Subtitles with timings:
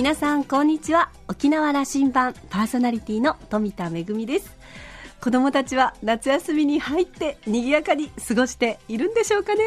[0.00, 1.10] 皆さんこんにちは。
[1.28, 4.56] 沖縄羅針盤パーソナリティの富田恵です。
[5.20, 9.60] 子供たちは夏休みに入って賑やかに過ごしているんでしょうかね,、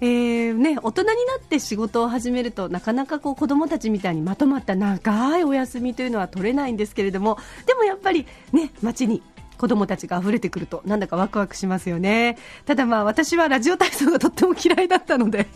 [0.00, 9.22] えーね、大人になって仕事を始めるとなかなかこう子供たちみたいにまとまった長いお休みというのは取れないんですけれどもでもやっぱりね街に
[9.58, 12.36] 子供たちが溢れてくるとなんだかワクワクしますよね。
[12.66, 15.46] ただまあ私はラジオ体操がとっても嫌いだったので。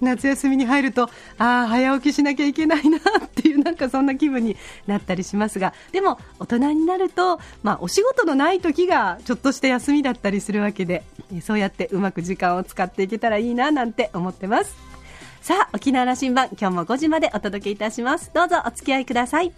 [0.00, 1.04] 夏休みに入ると
[1.38, 11.04] ああ早起きしなきゃいけないなっていうなんかそんな気分になったりしますがでも大人になると、まあ、お仕事のない時がちょっとした休みだったりするわけで
[11.42, 14.74] そうやってうまく時間を使っていけたらいいななんて思ってます。
[15.42, 18.30] さあ沖縄羅針盤今日も5時までお届けいたします。
[18.34, 19.52] どうぞお付き合いください。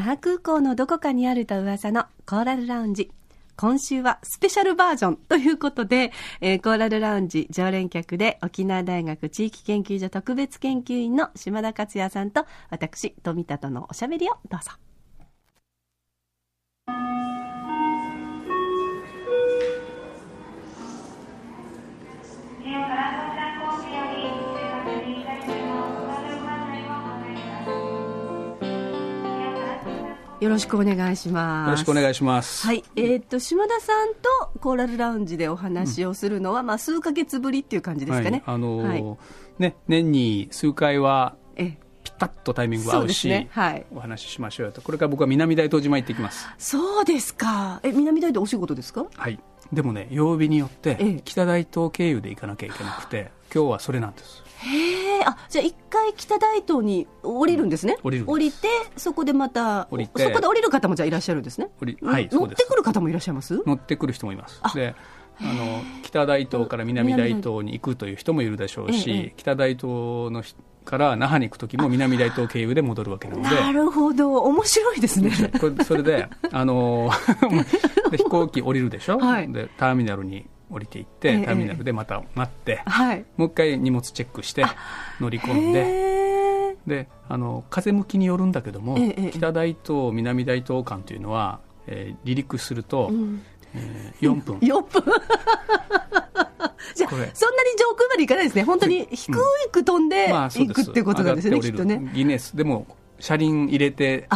[0.00, 3.10] 那覇空港のどこかにあると噂のコーラルラウンジ。
[3.54, 14.70] 今週はスペシャルバージョンということで、えー、コーラルラウンジ常連客で沖縄大学地域研究所特別研究員の島田克也さんと私、富田とのおしゃべりをどうぞ。
[30.40, 31.68] よろしくお願いします。
[31.68, 32.66] よろしくお願いします。
[32.66, 32.82] はい。
[32.96, 38.42] えー、っと、島田さんとコーラルラウンジでお話をするのは、うん、まあ、数か月ぶりっていう感じですかね。
[38.46, 39.18] はい、あのーはい、
[39.58, 44.80] ね、年に数回は、えピタッとタイミング合うし、ね、はい、お話ししましょうよと。
[44.80, 46.48] これから僕は南大東島行ってきます。
[46.56, 47.80] そうですか。
[47.82, 49.04] え、南大東お仕事ですか？
[49.14, 49.38] はい。
[49.74, 54.42] でもね、曜日によって、北大東経由で行かなきゃいけなくて、今日はそれなんです。
[54.58, 57.96] へえ、あ、じゃあ一回北大東に降りるんですね。
[58.02, 61.70] 降りる降りて、そこでまた、降りてそこで降りる方もじゃあいらっしゃるんですね。
[61.80, 63.62] 降り、はい、乗ってくる方もいらっしゃいます？
[63.66, 64.60] 乗ってくる人もいます。
[64.74, 64.94] で、
[65.40, 69.84] あの、北大東から南大東に行くという人もいるでしょうし、北大東
[70.30, 70.42] の
[70.84, 73.48] から那覇に行く時も南大東経由で戻るわけなので。
[73.54, 74.34] なるほど。
[74.34, 75.30] 面白いですね。
[75.60, 77.10] これそれであの
[78.10, 84.64] で飛行機降りるでしょ、はい、でターミナルに降りていって、ターミナルでまた待って、はい、もう一回荷物チェックして
[85.20, 88.96] 乗り込んでであの風向きによるんだけども、
[89.32, 93.42] 北大東南大東間というのは、えー、離陸すると、うん、
[93.74, 94.58] えー、4分。
[94.66, 95.02] 4分。
[96.94, 97.32] じゃあそんなに
[97.78, 98.64] 上空まで行かないですね。
[98.64, 99.32] 本当に低
[99.70, 102.10] く飛んで行くってことなんですね、きっとね。
[102.14, 102.56] ギネス。
[102.56, 102.86] でも
[103.18, 104.26] 車輪入れて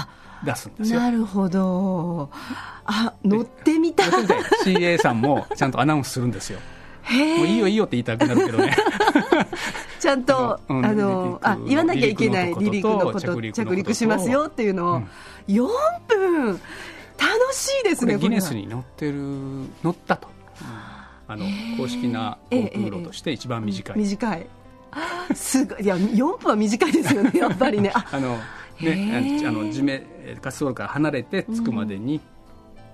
[0.45, 1.01] 出すんですよ。
[1.01, 2.31] なるほど。
[2.85, 4.11] あ乗ってみたい。
[4.65, 6.61] CA さんもちゃんとアナウンスするんですよ。
[7.11, 8.77] もういいよいいよって言いたくなるけどね。
[10.01, 13.21] ちゃんと、うん、あのあ言わなきゃいけない離陸のこと
[13.53, 15.09] 着陸しますよっていうのを、うん、
[15.49, 15.69] 4
[16.09, 16.61] 分。
[17.17, 19.15] 楽しいですねギネスに乗ってる
[19.83, 20.29] 乗ったと、
[20.61, 20.67] うん、
[21.33, 21.45] あの
[21.77, 24.47] 公式な航空路として一番短い、短い。
[25.35, 25.85] すごい。
[25.85, 27.93] いや4分は短いですよねやっぱりね。
[27.95, 28.39] あ の
[28.81, 32.21] ねあの地面滑走路から離れて着くまでに、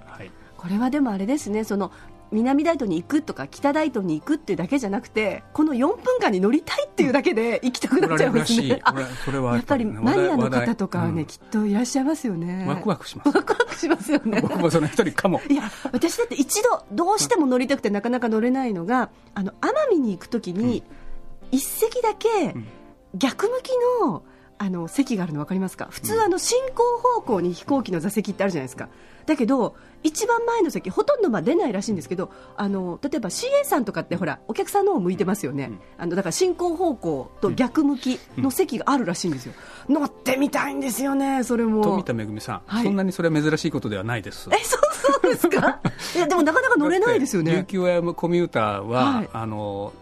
[0.06, 1.92] はい、これはでもあれですねその
[2.32, 8.80] 南大東に行くとか北大東に行くっていうだけじゃなくてこの4分間に乗りたいっていうだけで行きたくなっちゃいますね、
[9.24, 12.66] それはやっぱりマニアの方とかはね、うん、きっといらっしゃいますよね。
[12.68, 13.28] ワクワクします。
[13.28, 14.41] ワクワクしますよね。
[14.41, 15.41] 僕もその一人かも。
[15.48, 20.82] いや私だって一度どうしても乗りたくてなかなか乗れないのがあの奄美に行くときに
[21.50, 22.54] 一席だけ
[23.14, 23.70] 逆向き
[24.02, 24.22] の
[24.62, 25.88] あの席があるの分かりますか？
[25.91, 28.91] 普通あの進行方向に飛行機の座席ってあるじゃないですか。
[29.25, 39.53] だけど一番前の席ほとんどまあ出ないらしいんですけどあの例えば CA さんとかってほらお客さんの方向いてますよね、うん、あのだから進行方向と逆向きの席があるらしいんですよ、
[39.88, 41.82] うん、乗ってみたいんですよねそれも。
[41.82, 44.48] 富田恵さん、はい、そんなにそれは珍しいことではないです。
[44.53, 44.81] えそう
[45.22, 45.81] そうですか？
[46.16, 47.53] いやでもなかなか乗れないですよね。
[47.53, 49.92] 琉球コミューターは、はい、あの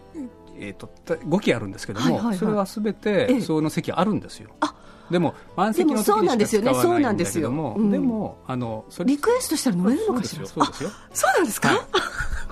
[0.60, 4.50] えーと、5機あるんですけども、はいはいはい、それはすべてその席あるんですよ。
[4.60, 4.74] あ
[5.10, 10.46] でも満席の時にしか使わないんだけども、でもあのリクエストしたら乗れるのかしら？
[10.46, 10.90] そうですよ。
[11.14, 11.68] そうなんですか？
[11.68, 11.78] はい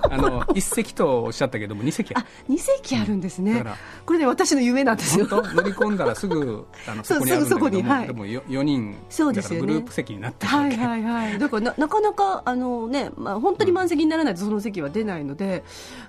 [0.09, 3.63] あの一席とおっしゃったけども二席あ二席あるんですね、
[4.05, 5.27] これね私の夢なんですよ。
[5.29, 8.95] 乗り込んだらすぐ あのそこにあるんだけども、はい、でも四人。
[9.09, 11.39] そうですよ、ね、グループ席になってはいはいはい。
[11.39, 15.63] だからななかなかあのね、まあ、本当に満席にならないとその席は出ないので、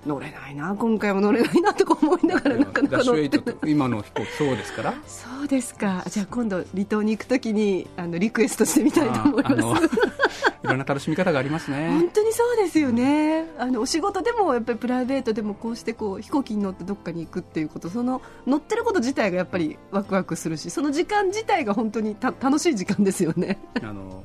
[0.06, 4.94] 乗れないな今回も乗れないなとか思いながらなかなか乗って今の飛行機そうですから。
[5.06, 6.05] そうですか。
[6.08, 9.85] じゃあ今度離島に行くときにあのリクエストしてみたいと思います。
[9.85, 9.88] い
[10.67, 11.89] ろんな楽しみ方がありますね。
[11.89, 13.47] 本当にそうですよね。
[13.59, 23.59] あのお仕事でもやっぱりプライベートでもこうしてこう飛行機に乗ってどっかに行くっていうことその乗ってること自体がやっぱりワクワクするしその時間自体が本当にた楽しい時間ですよね。
[23.83, 24.25] あの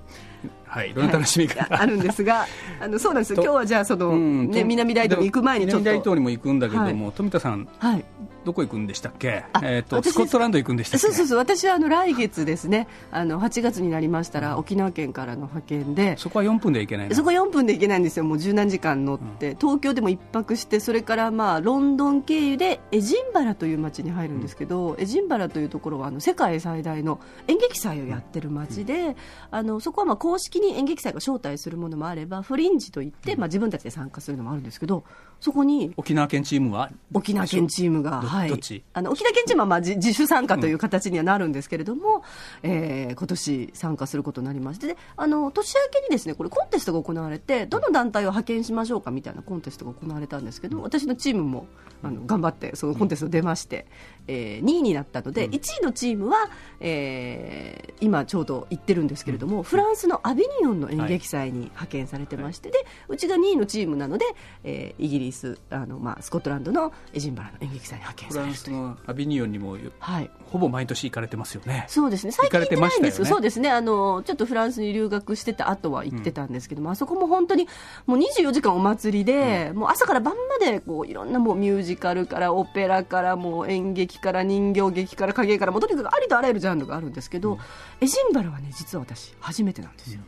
[0.73, 2.47] はい、いろんな楽しみが、はい、あるんですが、
[2.81, 3.43] あのそうなんですよ。
[3.43, 8.05] 今日はじゃあその、うん、ね南大東に行く前にちょっと南大東にも行くんだけども、はい、富田さん、はい、
[8.43, 9.45] どこ行くんでしたっけ？
[9.61, 11.07] えっ、ー、とスコットランド行くんでしたっけ？
[11.07, 11.37] そうそうそう。
[11.37, 12.87] 私はあの来月ですね。
[13.11, 17.13] あの8月になりましたら、沖縄県からの派遣で、そこは4分で行けない。
[17.13, 18.25] そこは4分で行けないんですよ。
[18.25, 29.15] もう十何時間乗って、うん、東京でも一泊して、それからまあロンドン経由でエジンバラという町に入るんですけど、うん、エジンバラというところはあの世界最大の演劇祭をやってる町で、うん、
[29.51, 35.03] あのそこはまあ公式に演劇祭が招待するものもあればフリンジといって、まあ、自分たちで参加するのもあるんですけど
[35.43, 36.89] そこに沖縄県チームは？
[37.13, 42.23] 沖縄県チームが、はい、あの沖縄県チームはまあ自自主参加という形にはなるんですけれども、
[42.63, 44.87] うん、えー、今年参加することになりまして。
[44.87, 51.67] であの年明けにですねこれコンテストが行われてどの団体を派遣しましょうかみたいなコンテストが行われたんですけど、私のチームも
[52.03, 53.85] あの頑張ってそのコンテスト出まして、
[54.27, 56.49] えー、2位になったので、1位のチームは、
[56.79, 64.25] えー、今ちょうど行ってるんですけれども、フランスのアビニオンの演劇祭に派遣されてまして、でうちが2位のチームなので、
[64.63, 65.32] えー、イギリス
[65.69, 71.85] あの、まあ、スコットランドのエジンバラの演劇祭に派遣されるフランスのアビニオンにも、はい、ほぼ毎年行かれてますよね。
[71.87, 72.31] そうですね。
[72.31, 73.17] 最近行ってないんです。
[73.17, 73.69] けど、ね、そうですね。
[73.69, 77.67] あのちょっとフランスに留学してた後は行ってたんですけども、うん、あそこも本当に
[78.05, 87.59] もう24時間お祭りで、うん、もう朝から晩までこういろんなもうミュージカルからオペラからもう演劇から人形劇から影からもうとにかくありとあらゆるジャンルがあるんですけど、うん、
[88.01, 90.21] エジンバラはね実は私初めてなんですよ。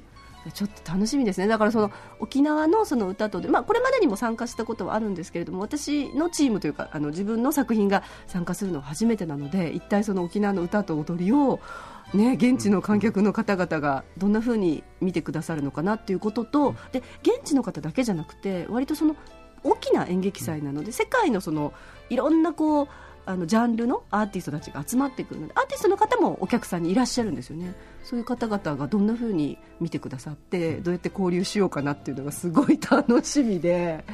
[0.51, 11.59] ちょっと楽しみですね、だからその沖縄のその歌とで、まあ、これまでにも参加したことはあるんですけれども、私のチームというか、あの自分の作品が参加するのは初めてなので、一体その沖縄の歌と踊りを、
[12.13, 19.15] ね、現地の観客の方々がどんなふうに見てくださるのかなということと、で現地の方だけじゃなくて、割とその
[19.63, 21.74] 大きな演劇祭なので、世界のその
[22.09, 22.88] いろんなこう
[23.25, 27.74] あのジャンルのアーティストたちが集まってくるのでアーティストの方もお客さんにいらっしゃるんですよね。
[28.06, 34.06] そういう方々がどんなふうに見てくださってどうやって交流しようかなっていうのがすごい楽しみで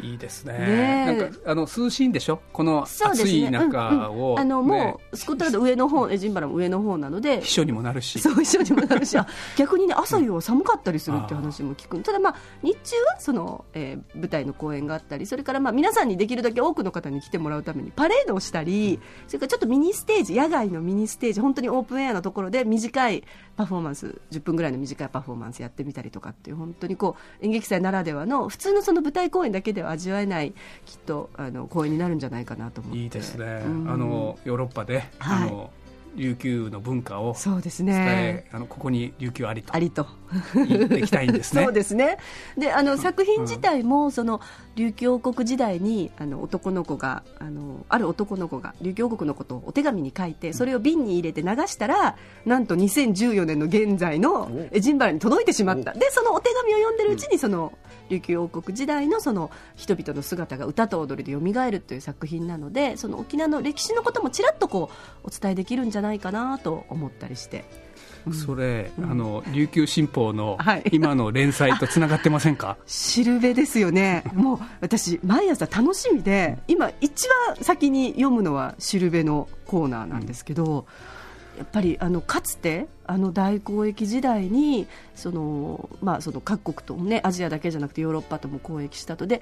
[0.00, 0.58] いいですね。
[0.58, 2.40] ねなんかあの涼しいんでしょ？
[2.52, 4.16] この暑い中を、ね。
[4.16, 8.18] うんうん、あのもうスコットランド上の方エジンバラも上の方なので秘書にもなるし。
[8.18, 9.16] そう秘書にもなるし。
[9.56, 23.24] 逆にね朝夜は寒かったりするって話も聞く、うん、ただまあ日中はその、えー、舞台の公演があったりそれからまあ皆さんにできるだけ多くの方に来てもらうためにパレードをしたり、うん、それからちょっとミニステージ野外のミニステージ本当にオープンエアのところで短い
[23.56, 30.54] パフォーマンス10分ぐらいの短いパフォーマンスやってみたりとかっていう本当にこう演劇祭ならではの普通のその舞台公演だけでは味わえない
[30.84, 32.98] きっとあの公演になるんじゃないかなと思って。
[32.98, 35.70] いいですね、うん、あのヨーロッパで、はい、あの
[36.16, 38.48] 琉球の文化をそうですね。
[38.52, 40.06] あのここに琉球ありとありと。
[40.54, 41.62] 言っていきたいんですね。
[41.64, 42.18] そうですね。
[42.56, 44.40] であの作品自体も、その
[44.76, 55.92] 琉球王国時代にあの男の子があのある男の子が琉球王国のことをお手紙に書いてそれを瓶に入れて流したらなんと2014年の現在のエジンバラに届いてしまった。
[55.92, 57.72] でそのお手紙を読んでるうちにその、
[58.10, 64.90] 琉球王国時代のその人々の姿が歌と踊りで蘇るという作品なのでその沖縄の歴史のこともちらっとこ
[65.24, 67.83] うお伝えできるんじゃないかなと思ったりして。
[68.32, 70.58] それ、うん、あの琉球新報の
[70.92, 81.14] 今の連載とつながってませんか、 しるべですよね、もう私、毎朝楽しみで、今、一番先に読むのはしるべのコーナーなんですけど、うん
[81.58, 89.26] やっぱりあのかつてあの大交易時代にその、まあ、その各国とも、ね、アジアだけじゃなくてヨーロッパとも交易したと。
[89.26, 89.40] で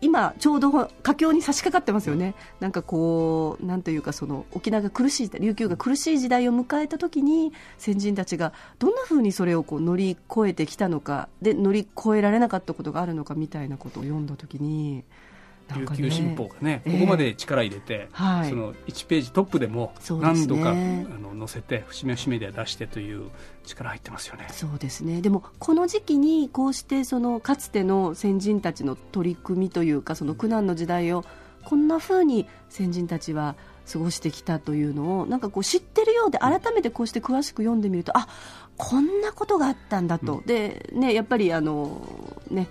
[0.00, 0.70] 今、ちょうど
[1.02, 15.04] 佳境に差し掛かってますよね、なんかこう、なんというか、その沖縄が苦しい、琉球が苦しい時代を迎えた時に、先人たちがどんなふうにそれをこう乗り越えてきたのか、で乗り越えられなかったことがあるのかみたいなことを読んだ時に。
[15.74, 23.30] 琉球新報がね、ここまで力入れて、はい、その1ページトップでも何度か、ね、あの載せて節目節目で出してという
[23.64, 24.46] 力入ってますよね。
[24.50, 25.20] そうですね。
[25.20, 31.24] でもこの時期にこうしてそのかつての先人たちの取り組みというかその苦難の時代を
[31.64, 33.54] こんなふうに先人たちは
[33.90, 38.28] 過ごしてきたというのをなんかこう知ってるようで改めてこうして詳しく読んでみるとあ
[38.76, 42.00] こんなことがあったんだと、うん、でねやっぱりあの
[42.50, 42.68] ね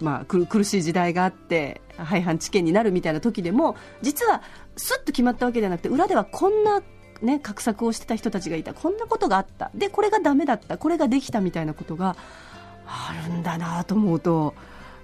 [0.00, 4.42] まあ、苦しい時代があって廃藩置県になるみたいな時でも実は
[4.76, 6.82] すっと決まったわけではなくて裏ではこんな、
[7.22, 8.74] ね、画策をしてた人たちがいた。
[8.74, 9.70] こんなことがあった。
[9.74, 10.78] でこれがだめだった。
[10.78, 12.16] これができたみたいなことが
[12.86, 14.54] あるんだなと思うと。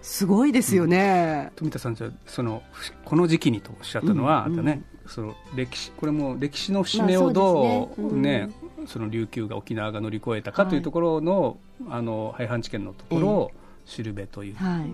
[0.03, 2.63] すごいですよね、うん、富田さんじゃその
[3.05, 11.59] この時期にとおっしゃったのは、うんうん、ねその歴史これも歴史の節目をどうね、まあ、ねその琉球が沖縄が乗り越えたかというところの,、
[11.89, 13.51] あの廃藩置県のところを
[13.91, 14.91] シルベという、はい、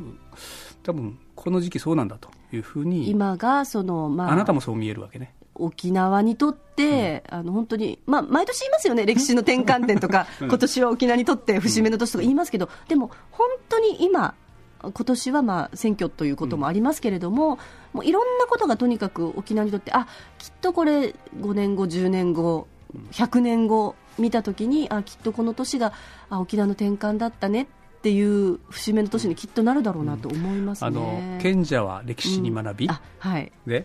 [0.82, 5.34] 多分この時期そうなんだというふうに今がその、まあ、あなたもそう見えるわけね。
[5.58, 14.34] 沖縄にとって、うん、あの本当に、まあ、毎年言いますよね、 歴史の転換点とか、うん、今年は沖縄にとって節目の年とか言いますけど、でも本当に今、
[14.82, 17.58] 今年はまあ選挙ということもありますけれども、うん、
[17.94, 20.06] もういろんなことがとにかく沖縄にとって、あ
[20.38, 22.66] きっとこれ、5年後、10年後、
[23.12, 25.92] 100年後見たときに、あきっとこの年が
[26.28, 27.68] あ沖縄の転換だったね
[28.06, 30.90] っていう節目の年にきっとなるだろうなと思います、ね。
[30.90, 31.00] うん、あ
[31.34, 33.84] の賢者は歴史に学び、はい、で？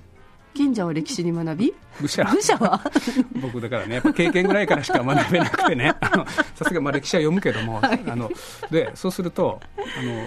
[0.54, 1.74] 賢者は歴史に学び？
[2.00, 2.24] 愚者。
[2.24, 2.80] は？
[3.42, 5.96] 僕だからねやっぱ経験ぐらいからしか学べなくてね。
[6.54, 8.30] さすがまあ歴史は読むけども、はい、あの
[8.70, 10.22] でそうするとあの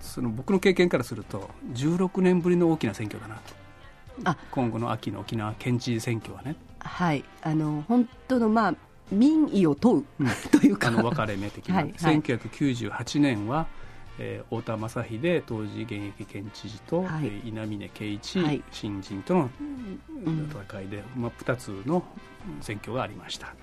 [0.00, 3.40] その僕の経験からすると16年ぶりの大きな選挙だなと。
[4.24, 4.36] あ。
[4.50, 6.56] 今後の秋の沖縄県知事選挙はね。
[6.80, 7.22] はい。
[7.42, 8.74] あの本当のまあ
[9.10, 10.88] 民意を問う、うん、というか。
[10.88, 13.66] あの分かれ目的な、はい、1998年は
[14.18, 19.50] えー、太田正秀当時現役県知事と、はい、稲峰圭一、はい、新人との
[20.68, 22.02] 戦いで、うん、まあ、2つの
[22.60, 23.54] 選挙がありました。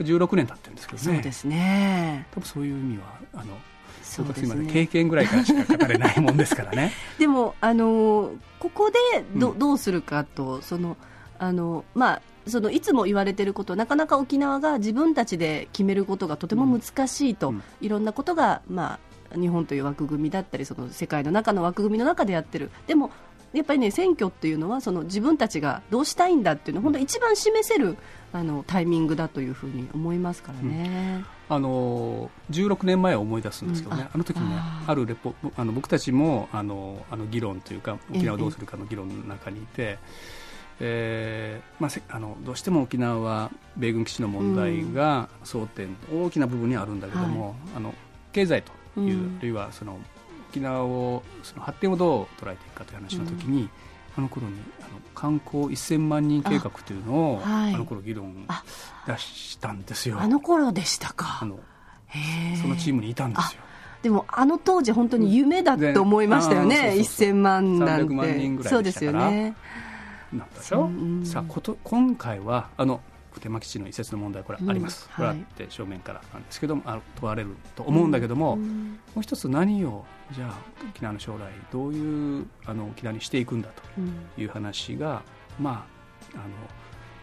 [0.00, 1.14] 16年経ってるんですけどね。
[1.14, 2.26] そうですね。
[2.32, 3.56] 多分そういう意味はあの
[4.02, 6.92] そうですね、経験ぐらいからしか語れないもんですからね。
[7.18, 8.98] でもあのここで
[9.34, 10.96] ど,、どうするかとその
[11.38, 18.98] あのまあそのいつも言われていることなかなか沖縄が自分たちで決めることがとても難しいと、うん、いろんなことが、ま
[19.34, 23.10] あ、日本という枠組みだったりその世界の中の枠組みの中でやってるでも
[23.52, 27.96] やっぱりね選挙っていうのはその自分たちがどうしたいんだっていうのを本当一番示せる
[28.32, 31.24] あのタイミングだというふうに思いますからね。
[31.48, 39.82] うん、あの16年前を思い出すんですけどね、うん、あの時にねあるレポあの僕たちもあのあの議論というか沖縄をどうするかの議論の中にいて。
[39.82, 40.45] ええ
[40.80, 47.94] えーまあ、あのどうしても沖縄は米軍基地の問題が争点、大きな部分にあるんだけども、はい、あの
[48.32, 49.98] 経済という、うん、あるいはその
[50.50, 53.70] 沖縄をその発展をどう捉えていくかという話の時に、うん、
[54.18, 58.46] あの頃にあの観光1000万人計画というのをあはい、あの頃議論
[59.06, 60.18] 出したんですよ。
[60.20, 61.38] あの頃でしたか。
[61.40, 61.58] あの
[62.60, 63.62] そのチームにいたんですよ。
[64.02, 68.14] でもあの当時本当に夢だと思いましたよね、うん、1000万なんて。
[68.14, 69.20] 万人ぐらいでしたから。
[69.24, 69.56] そうですよね
[70.32, 70.90] なんでしょ、
[71.22, 71.26] う。
[71.26, 73.00] さあこと今回はあの
[73.32, 75.24] 普天間基地の移設の問題これあります、うん。
[75.24, 80.54] はい、これあって正面からなんですけどもあ問われると思うんだけども、うん、もう一つ何をじゃあ
[80.90, 83.82] 沖縄の将来どういうあの沖縄にしていくんだと
[84.40, 85.22] いう話が、
[85.60, 85.86] ま
[86.34, 86.44] ああの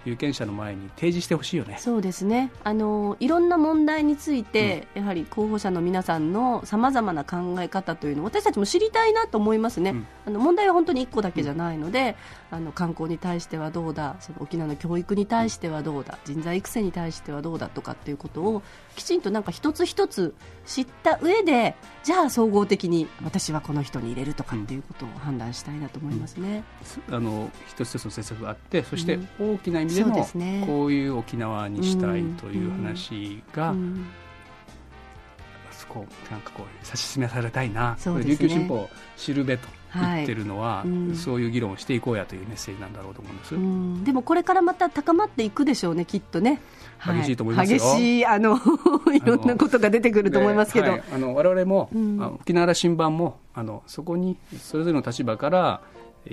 [0.05, 1.77] 有権者の前に提示してほしいよね。
[1.79, 2.51] そうですね。
[2.63, 12.15] あのいろんな問題について、うん、やはり候補者の皆さんのさまざまな考え方というのを私たちも知りたいなと思いますね、うん、あの問題は本当に1個だけじゃないので、
[12.51, 18.61] うん、あの観光に対してはどうだその沖縄の教育に対してはどうだ人材育成に対してはどうだとかっていうことを
[18.95, 20.33] きちんとなんか一つ一つ
[20.65, 26.63] 知った上でじゃあ総合的に私はこの人に入れるとかっていうことを判断したいなと思いますね、
[27.09, 33.73] あの一つ一つの政策があってそして大きな意味でも、ね、こういう沖縄にしたいという話が、
[35.93, 46.61] こうなんかこう指し示されたいな、ね、琉球新報知るべと言ってるのは、はいうん、そういう議論をしていこうやというメッセージなんだろうと思うんです、うん、でもこれからまた高まっていくでしょうね、きっとね。
[47.05, 48.57] 激しいと思いますよ、激しいあの
[49.13, 55.81] いろんなことが出てくると思いますけど、はい、あの我々も、うん、沖縄羅針盤もあのそこにそれぞれの立場から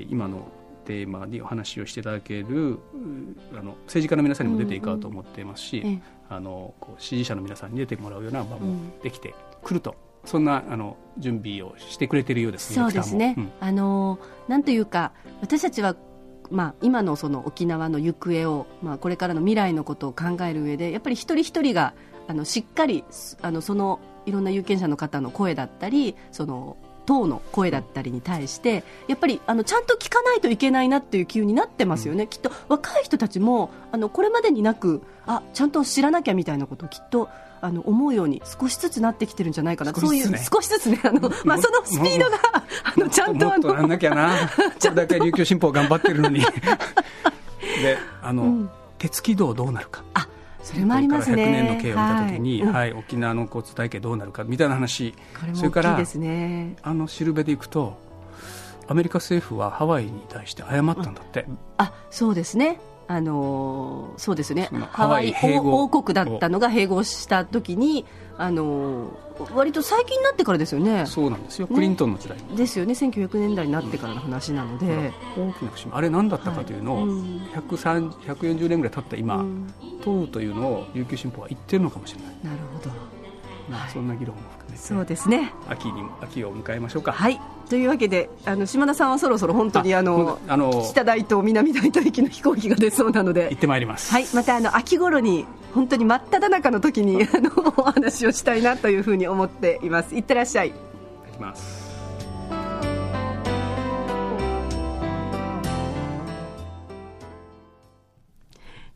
[0.08, 0.48] 今の
[0.90, 2.80] テーマにお話をしていただける
[3.52, 5.88] あの政治家の皆さんにも出ていこうと思っていますし、うん。
[5.88, 9.94] うん、あのこう支持者の皆さんに出てもらうような場もできてくると、
[10.24, 12.76] うん、そんなあの準備をしてくれているようですね。
[12.76, 14.18] そうですね、うん、あの
[14.48, 15.94] なんというか私たちは
[16.50, 21.94] まあ、今のその沖縄の行方を、まあ、これからの未来のことを考える上でやっぱり一人一人が
[22.26, 23.04] あのしっかり
[23.40, 26.76] あのそのいろんな有権者の方の声だったりその
[27.10, 37.28] 党の声だったりに対してやっぱりあのちゃんと聞かないといけないなっていう気になってますよね、うん、きっと若い人たちもあのこれまでになくあちゃんと知らなきゃみたいなことをきっと
[37.62, 42.38] あの思うように少しずつなってきてるんじゃないかな、そういう少しずつね、あのまあ、そのスピードが
[42.84, 44.48] あのちゃんとあのなんなきゃな、
[44.80, 46.40] これだけ琉球新報頑張ってるのに。
[47.82, 50.02] であの、うん、鉄軌道どうなるか。
[50.14, 50.26] あ
[50.62, 51.44] それもありますね。
[51.44, 56.76] 100年の経を見たときに、はい、はい、沖縄の交通体系どうなるかみたいな話、これも大きいですね。
[56.82, 57.98] あのシルベでいくと、
[58.88, 61.46] アメリカ政府はハワイに対して謝ったんだって。
[61.78, 62.80] あ、そうですね。
[63.10, 64.68] あのそうですね。
[64.92, 68.06] ハワイ王国だったのが併合した時に
[68.38, 69.18] あの
[69.52, 71.06] 割と最近になってからですよね。
[71.06, 72.92] そうなんですよ、ね、クリントンの時代ですよね。
[72.92, 75.92] 1900年代になってからの話なので、うん、大きな節目。
[75.94, 77.04] あれ何だったかというのを、はい。
[77.06, 79.74] うん、140年ぐらい経った今、うん、
[80.04, 82.34] 問うというのを琉球新報は言ってるのかもしれない。
[82.44, 82.90] なるほど、
[83.70, 84.82] まあ、そんな議論も含めて。
[84.82, 85.52] そうですね。
[85.68, 87.12] 秋に秋を迎えましょうか。
[87.12, 87.40] はい。
[87.68, 93.48] というわけであの島田さんはそろそろ本当にあのあの北大東南大東行きの飛行機が出そうなので。
[93.50, 100.16] 行ってまいります、はい、またあの秋頃に本当に真っ只中の時にあのお話をしたいなというふうに思っています。
[100.16, 100.68] いってらっしゃい。
[100.70, 100.72] い
[101.32, 101.89] きます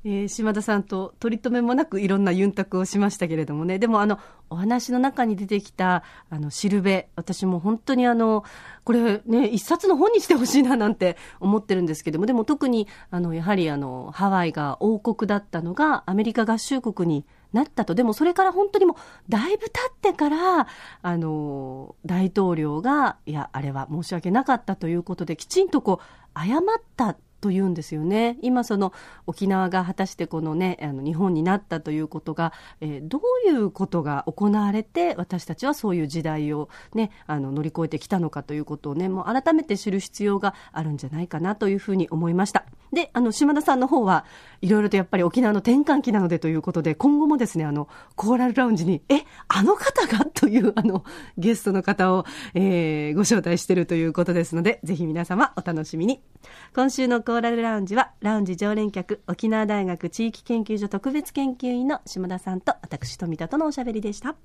[0.06, 4.18] えー、島田さんと取り留めもなくいろんなユンタクをしましたけれどもね、でもあの、
[4.50, 8.44] お話の中に出てきた、あの、しるべ、私も本当にあの、
[8.84, 17.94] これね、一冊の本にしてほしいななんて思ってるんですけども、でも特に、あの、やはりあの、ハワイが王国だったのがアメリカ合衆国になったと。
[17.94, 18.96] でもそれから本当にもう、
[19.30, 20.66] だいぶ経ってから、
[21.00, 26.62] あの、大統領が、いや、あれは申し訳なかったということで、きちんとこう、謝っ
[26.96, 28.38] たと言うんですよね。
[28.40, 28.94] 今その
[29.26, 42.64] 沖縄が果たしてこのね、あの日本になったということが、えー、どういうことが行われて私たちはそういう時代をね、あの乗り越えてきたのかということをね、もう改めて知る必要があるんじゃないかなというふうに思いました。
[42.94, 44.24] で、あの島田さんの方は
[44.60, 50.24] いろいろとやっぱり沖縄の転換期なのでということで、今後もですね、あの、コーラルラウンジに、え、あの方が？
[50.34, 51.04] というあの、
[51.36, 52.24] ゲストの方を、
[52.54, 56.22] えー、ご招待してるということですので、ぜひ皆様お楽しみに。
[56.74, 64.36] 今週のコーラルラウンジは、ラウンジ常連客、沖縄大学地域研究所特別研究員の島田さんと、私、富田とのおしゃべりでした。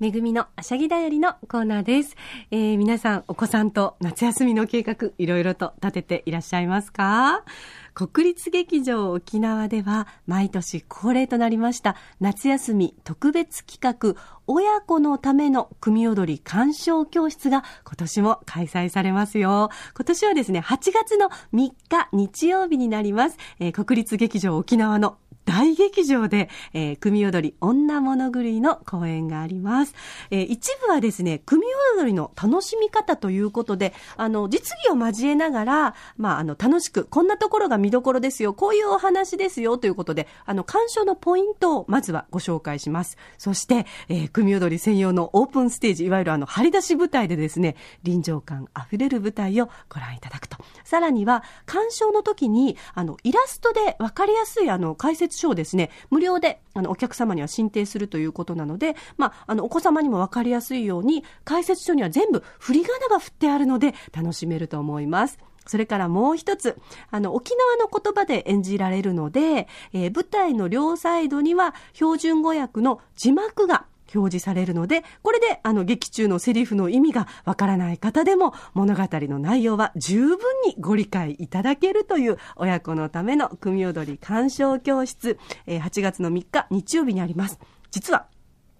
[0.00, 2.16] めぐみのあしゃぎだよりのコーナーです。
[2.50, 7.44] えー、皆さん、お子さんと夏休みの計画、いろいろと立てていらっしゃいますか？
[7.92, 19.68] 国立劇場沖縄では毎年恒例となりました夏休み特別企画親子のための組踊り鑑賞教室が今年も開催されますよ。
[19.94, 21.74] 今年はですね、8月の3日
[22.12, 23.36] 日曜日になります。
[23.58, 25.18] えー、国立劇場沖縄の
[25.50, 29.96] 大劇場で、えー、組踊り女物狂いの公演があります。
[30.30, 31.64] えー、一部はですね、組
[31.98, 43.16] 踊りの楽しみ方ということで、あの、実技を交えながら、まあ、あの、楽しく、こんなところが見どころですよ、こういうお話ですよ、ということで、あの、鑑賞のポイントをまずはご紹介します。
[43.36, 47.74] そして、えー、組踊り専用のオープンステージ、いわゆるあの、張り出し舞台でですね、
[48.04, 50.58] 臨場感あふれる舞台をご覧いただくと。
[50.84, 65.38] さらには、鑑賞の時に、あの、イラストでわかりやすい、あの、解説書をですね、無料で、あの、お客様には申請するということなので、まあ、あの、お子様にもわかりやすいように、解説書には全部振り仮名が振ってあるので、楽しめると思います。
[65.66, 66.78] それからもう一つ、
[67.10, 87.58] あの、沖縄の言葉で演じられるので、えー、舞台の両サイドには標準語訳の字幕が表示されるので、これであの劇中のセリフの意味がわからない方でも物語の内容は十分にご理解いただけるという親子のための組踊り鑑賞教室、え8月の3日日曜日にあります。
[87.90, 88.26] 実は、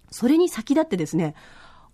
[0.09, 1.35] それに先立ってですね、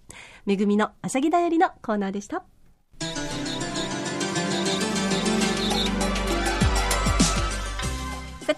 [0.45, 2.43] めぐみのあしゃぎだよりのコーナーでした。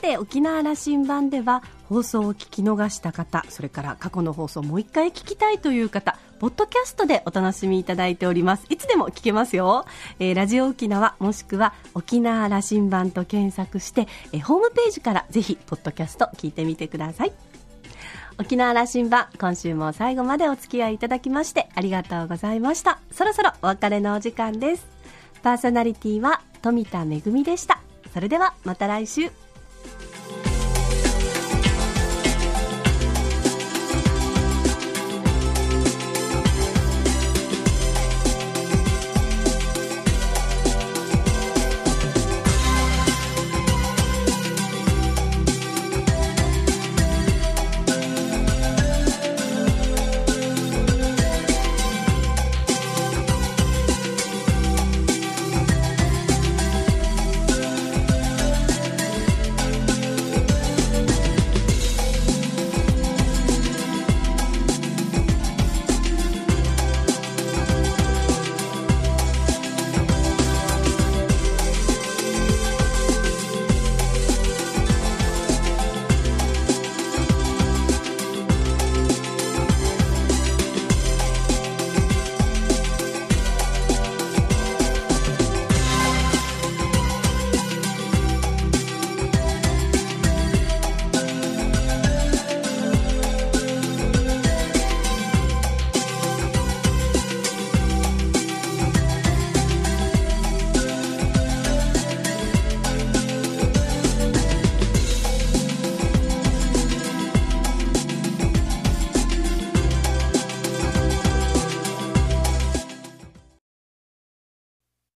[0.04, 8.66] て沖縄羅針盤では放送を聞き逃した方それから過去の放送をもう一回聞きたいという方ポッドキャストでお楽しみいただいております。
[8.68, 9.86] いつでも聞けますよ、
[10.20, 17.32] えー、ラジオ沖縄もしくは沖縄羅針盤と検索して、えー、ホームページからぜひポッドキャスト聞いてみてください。
[18.40, 23.00] 沖縄羅針盤今週も最後までお付き合いいただきましてありがとうございました。
[23.12, 24.86] そろそろお別れのお時間です。
[25.44, 27.80] パーソナリティは富田恵でした。
[28.14, 29.43] それではまた来週。
[29.84, 30.13] Thank you.